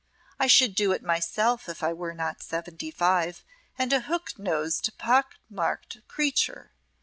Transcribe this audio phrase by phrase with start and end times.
[0.39, 3.43] I should do it myself if I were not seventy five
[3.77, 6.71] and a hooked nosed pock marked creature.